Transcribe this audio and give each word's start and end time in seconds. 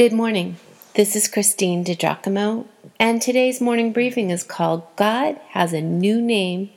Good 0.00 0.14
morning. 0.14 0.56
This 0.94 1.14
is 1.14 1.28
Christine 1.28 1.84
DiGiacomo, 1.84 2.64
and 2.98 3.20
today's 3.20 3.60
morning 3.60 3.92
briefing 3.92 4.30
is 4.30 4.42
called 4.42 4.86
God 4.96 5.38
Has 5.50 5.74
a 5.74 5.82
New 5.82 6.22
Name 6.22 6.70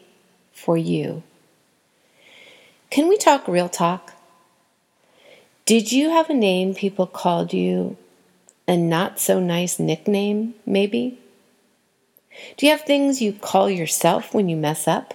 for 0.52 0.76
You. 0.76 1.24
Can 2.90 3.08
we 3.08 3.16
talk 3.16 3.48
real 3.48 3.70
talk? 3.70 4.12
Did 5.66 5.94
you 5.94 6.10
have 6.10 6.30
a 6.30 6.34
name 6.34 6.76
people 6.76 7.08
called 7.08 7.54
you, 7.54 7.96
a 8.68 8.76
not 8.76 9.22
so 9.22 9.40
nice 9.40 9.80
nickname, 9.80 10.56
maybe? 10.66 11.18
Do 12.58 12.66
you 12.66 12.74
have 12.74 12.82
things 12.82 13.22
you 13.22 13.32
call 13.32 13.70
yourself 13.70 14.34
when 14.34 14.50
you 14.50 14.58
mess 14.58 14.86
up? 14.86 15.14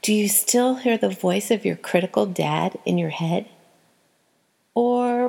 Do 0.00 0.14
you 0.14 0.28
still 0.28 0.76
hear 0.76 0.96
the 0.96 1.10
voice 1.10 1.50
of 1.50 1.64
your 1.64 1.74
critical 1.74 2.24
dad 2.24 2.78
in 2.86 2.98
your 2.98 3.10
head? 3.10 3.48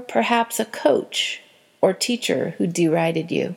Perhaps 0.10 0.60
a 0.60 0.66
coach 0.66 1.42
or 1.80 1.94
teacher 1.94 2.56
who 2.58 2.68
derided 2.68 3.32
you. 3.32 3.56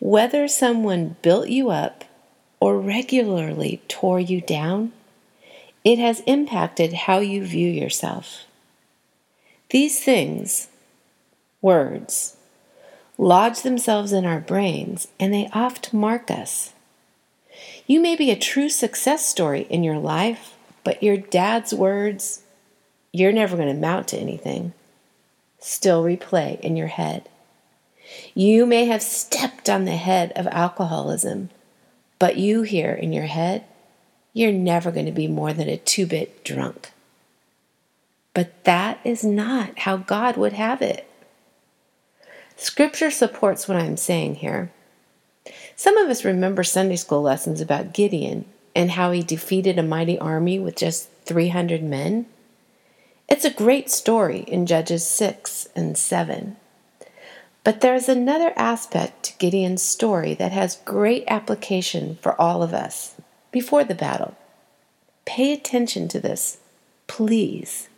Whether 0.00 0.48
someone 0.48 1.16
built 1.22 1.48
you 1.48 1.70
up 1.70 2.04
or 2.60 2.78
regularly 2.78 3.80
tore 3.88 4.20
you 4.20 4.42
down, 4.42 4.92
it 5.84 5.98
has 5.98 6.20
impacted 6.26 6.92
how 6.92 7.20
you 7.20 7.44
view 7.44 7.70
yourself. 7.70 8.44
These 9.70 10.00
things, 10.00 10.68
words, 11.62 12.36
lodge 13.16 13.62
themselves 13.62 14.12
in 14.12 14.26
our 14.26 14.40
brains 14.40 15.08
and 15.18 15.32
they 15.32 15.48
oft 15.52 15.94
mark 15.94 16.30
us. 16.30 16.72
You 17.86 18.00
may 18.00 18.16
be 18.16 18.30
a 18.30 18.36
true 18.36 18.68
success 18.68 19.26
story 19.26 19.66
in 19.70 19.84
your 19.84 19.98
life, 19.98 20.54
but 20.84 21.02
your 21.02 21.16
dad's 21.16 21.72
words, 21.72 22.43
you're 23.14 23.32
never 23.32 23.56
going 23.56 23.68
to 23.68 23.74
amount 23.74 24.08
to 24.08 24.18
anything, 24.18 24.72
still 25.60 26.02
replay 26.02 26.58
in 26.58 26.76
your 26.76 26.88
head. 26.88 27.28
You 28.34 28.66
may 28.66 28.86
have 28.86 29.02
stepped 29.02 29.70
on 29.70 29.84
the 29.84 29.92
head 29.92 30.32
of 30.34 30.48
alcoholism, 30.48 31.50
but 32.18 32.38
you 32.38 32.62
hear 32.62 32.92
in 32.92 33.12
your 33.12 33.26
head, 33.26 33.64
you're 34.32 34.50
never 34.50 34.90
going 34.90 35.06
to 35.06 35.12
be 35.12 35.28
more 35.28 35.52
than 35.52 35.68
a 35.68 35.76
two 35.76 36.06
bit 36.06 36.42
drunk. 36.42 36.90
But 38.34 38.64
that 38.64 38.98
is 39.04 39.22
not 39.22 39.78
how 39.78 39.96
God 39.96 40.36
would 40.36 40.54
have 40.54 40.82
it. 40.82 41.08
Scripture 42.56 43.12
supports 43.12 43.68
what 43.68 43.76
I'm 43.76 43.96
saying 43.96 44.36
here. 44.36 44.72
Some 45.76 45.96
of 45.98 46.10
us 46.10 46.24
remember 46.24 46.64
Sunday 46.64 46.96
school 46.96 47.22
lessons 47.22 47.60
about 47.60 47.94
Gideon 47.94 48.46
and 48.74 48.90
how 48.90 49.12
he 49.12 49.22
defeated 49.22 49.78
a 49.78 49.84
mighty 49.84 50.18
army 50.18 50.58
with 50.58 50.74
just 50.74 51.08
300 51.26 51.80
men. 51.84 52.26
It's 53.34 53.44
a 53.44 53.50
great 53.50 53.90
story 53.90 54.44
in 54.46 54.64
Judges 54.64 55.04
6 55.08 55.66
and 55.74 55.98
7. 55.98 56.54
But 57.64 57.80
there's 57.80 58.08
another 58.08 58.52
aspect 58.54 59.24
to 59.24 59.38
Gideon's 59.38 59.82
story 59.82 60.34
that 60.34 60.52
has 60.52 60.78
great 60.84 61.24
application 61.26 62.16
for 62.22 62.40
all 62.40 62.62
of 62.62 62.72
us 62.72 63.16
before 63.50 63.82
the 63.82 63.92
battle. 63.96 64.36
Pay 65.24 65.52
attention 65.52 66.06
to 66.10 66.20
this, 66.20 66.58
please. 67.08 67.88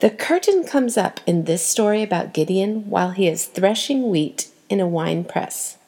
The 0.00 0.10
curtain 0.10 0.64
comes 0.64 0.96
up 0.96 1.20
in 1.24 1.44
this 1.44 1.64
story 1.64 2.02
about 2.02 2.34
Gideon 2.34 2.90
while 2.90 3.12
he 3.12 3.28
is 3.28 3.46
threshing 3.46 4.10
wheat 4.10 4.48
in 4.68 4.80
a 4.80 4.88
wine 4.88 5.22
press. 5.22 5.78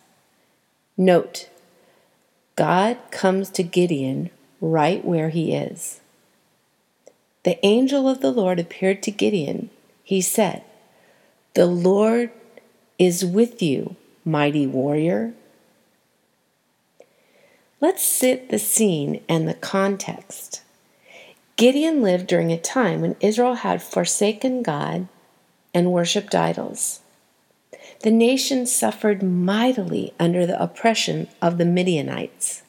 Note, 0.97 1.49
God 2.55 2.99
comes 3.11 3.51
to 3.51 3.65
Gideon 3.65 4.31
right 4.61 5.05
where 5.05 5.31
he 5.31 5.53
is. 5.53 6.01
The 7.47 7.65
angel 7.65 8.09
of 8.09 8.23
the 8.23 8.33
Lord 8.33 8.59
appeared 8.59 9.05
to 9.05 9.13
Gideon. 9.13 9.71
He 10.03 10.21
said, 10.21 10.65
The 11.55 11.67
Lord 11.67 12.33
is 12.99 13.25
with 13.25 13.63
you, 13.63 13.95
mighty 14.25 14.67
warrior. 14.67 15.33
Let's 17.81 18.05
sit 18.05 18.49
the 18.49 18.59
scene 18.59 19.23
and 19.29 19.47
the 19.47 19.55
context. 19.55 20.63
Gideon 21.55 22.03
lived 22.03 22.27
during 22.27 22.51
a 22.51 22.59
time 22.59 23.03
when 23.03 23.15
Israel 23.21 23.55
had 23.55 23.81
forsaken 23.81 24.65
God 24.65 25.07
and 25.73 25.93
worshiped 25.93 26.35
idols. 26.35 26.99
The 28.01 28.11
nation 28.11 28.67
suffered 28.67 29.23
mightily 29.23 30.13
under 30.19 30.47
the 30.47 30.61
oppression 30.61 31.29
of 31.41 31.59
the 31.59 31.65
Midianites. 31.65 32.65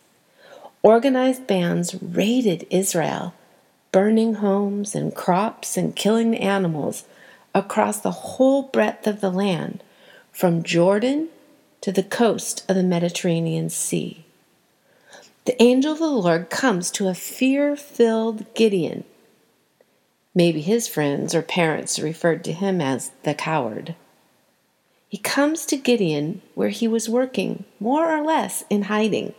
Organized 0.84 1.48
bands 1.48 1.96
raided 2.00 2.68
Israel 2.70 3.34
burning 3.92 4.36
homes 4.36 4.96
and 4.96 5.16
crops 5.16 5.78
and 5.78 5.96
killing 5.96 6.36
animals 6.36 7.06
across 7.54 8.00
the 8.00 8.12
whole 8.12 8.64
breadth 8.64 9.08
of 9.08 9.22
the 9.22 9.32
land, 9.32 9.84
from 10.32 10.64
Jordan 10.64 11.30
to 11.82 11.92
the 11.92 12.04
coast 12.04 12.64
of 12.70 12.76
the 12.76 12.84
Mediterranean 12.84 13.70
Sea. 13.70 14.24
The 15.46 15.62
angel 15.62 15.94
of 15.94 16.00
the 16.00 16.08
Lord 16.08 16.50
comes 16.50 16.92
to 16.92 17.08
a 17.08 17.14
fear 17.14 17.76
filled 17.76 18.54
Gideon. 18.54 19.06
Maybe 20.36 20.62
his 20.62 20.88
friends 20.88 21.34
or 21.34 21.42
parents 21.42 21.98
referred 21.98 22.44
to 22.44 22.52
him 22.52 22.82
as 22.82 23.12
the 23.24 23.34
coward. 23.34 23.96
He 25.10 25.18
comes 25.18 25.66
to 25.68 25.78
Gideon 25.78 26.42
where 26.54 26.70
he 26.70 26.88
was 26.88 27.08
working, 27.08 27.64
more 27.80 28.14
or 28.14 28.24
less 28.24 28.66
in 28.70 28.84
hiding. 28.84 29.34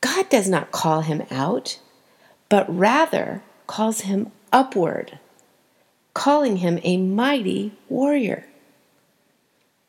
God 0.00 0.28
does 0.30 0.48
not 0.48 0.72
call 0.72 1.02
him 1.02 1.22
out 1.30 1.78
but 2.52 2.68
rather 2.68 3.42
calls 3.66 4.02
him 4.02 4.30
upward, 4.52 5.18
calling 6.12 6.56
him 6.56 6.78
a 6.82 6.98
mighty 6.98 7.72
warrior. 7.88 8.46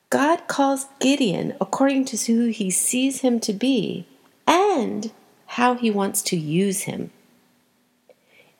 God 0.09 0.47
calls 0.47 0.85
Gideon 1.01 1.57
according 1.59 2.06
to 2.06 2.16
who 2.16 2.46
he 2.47 2.72
sees 2.72 3.19
him 3.19 3.41
to 3.41 3.51
be 3.51 4.07
and 4.47 5.12
how 5.46 5.75
he 5.75 5.91
wants 5.91 6.22
to 6.22 6.38
use 6.38 6.84
him. 6.84 7.12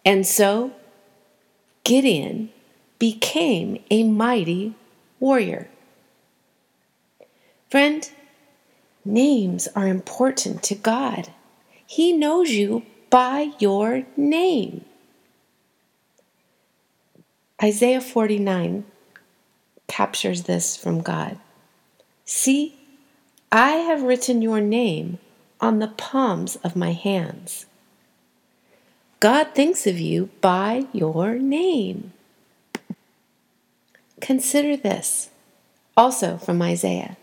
And 0.04 0.28
so 0.28 0.74
Gideon 1.86 2.50
became 3.00 3.82
a 3.90 4.04
mighty 4.04 4.74
warrior. 5.22 5.70
Friend, 7.70 8.12
names 9.06 9.70
are 9.78 9.88
important 9.88 10.62
to 10.64 10.76
God. 10.76 11.30
He 11.86 12.12
knows 12.12 12.50
you 12.50 12.84
by 13.14 13.52
your 13.60 14.02
name. 14.18 14.84
Isaiah 17.62 18.02
49 18.02 18.86
captures 19.88 20.44
this 20.44 20.76
from 20.76 21.02
God. 21.02 21.38
See, 22.26 22.76
I 23.52 23.74
have 23.74 24.02
written 24.02 24.42
your 24.42 24.60
name 24.60 25.20
on 25.62 25.78
the 25.78 25.90
palms 25.90 26.56
of 26.64 26.76
my 26.76 26.94
hands. 26.94 27.68
God 29.20 29.54
thinks 29.54 29.86
of 29.86 30.00
you 30.00 30.32
by 30.42 30.88
your 30.92 31.36
name. 31.36 32.14
Consider 34.22 34.76
this, 34.76 35.30
also 35.96 36.40
from 36.40 36.64
Isaiah 36.64 37.16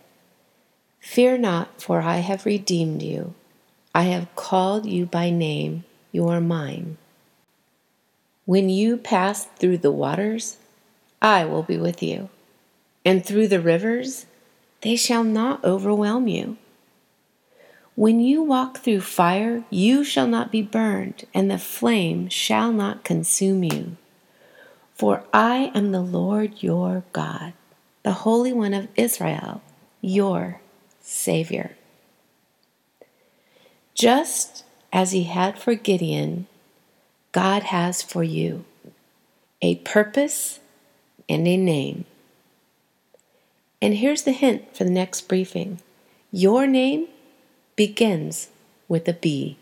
Fear 1.00 1.38
not, 1.38 1.82
for 1.82 2.02
I 2.02 2.18
have 2.18 2.46
redeemed 2.46 3.02
you. 3.02 3.34
I 3.94 4.02
have 4.02 4.34
called 4.36 4.86
you 4.86 5.06
by 5.06 5.30
name, 5.30 5.84
you 6.12 6.28
are 6.28 6.40
mine. 6.40 6.96
When 8.44 8.68
you 8.68 8.96
pass 8.96 9.44
through 9.44 9.78
the 9.78 9.90
waters, 9.90 10.58
I 11.20 11.44
will 11.44 11.64
be 11.64 11.76
with 11.76 12.00
you, 12.00 12.28
and 13.04 13.24
through 13.24 13.48
the 13.48 13.60
rivers, 13.60 14.26
they 14.82 14.94
shall 14.94 15.24
not 15.24 15.64
overwhelm 15.64 16.28
you. 16.28 16.56
When 17.96 18.20
you 18.20 18.42
walk 18.42 18.78
through 18.78 19.00
fire, 19.00 19.64
you 19.70 20.04
shall 20.04 20.28
not 20.28 20.52
be 20.52 20.62
burned, 20.62 21.26
and 21.34 21.50
the 21.50 21.58
flame 21.58 22.28
shall 22.28 22.72
not 22.72 23.02
consume 23.02 23.64
you. 23.64 23.96
For 24.94 25.24
I 25.34 25.72
am 25.74 25.90
the 25.90 26.00
Lord 26.00 26.62
your 26.62 27.02
God, 27.12 27.54
the 28.04 28.12
Holy 28.12 28.52
One 28.52 28.72
of 28.72 28.88
Israel, 28.96 29.62
your 30.00 30.60
Savior. 31.00 31.76
Just 34.00 34.64
as 34.94 35.12
He 35.12 35.24
had 35.24 35.58
for 35.58 35.74
Gideon, 35.74 36.46
God 37.32 37.64
has 37.64 38.00
for 38.00 38.24
you 38.24 38.64
a 39.60 39.74
purpose 39.74 40.58
and 41.28 41.46
a 41.46 41.58
name. 41.58 42.06
And 43.82 43.96
here's 43.96 44.22
the 44.22 44.32
hint 44.32 44.74
for 44.74 44.84
the 44.84 44.90
next 44.90 45.28
briefing 45.28 45.80
your 46.32 46.66
name 46.66 47.08
begins 47.76 48.48
with 48.88 49.06
a 49.06 49.12
B. 49.12 49.58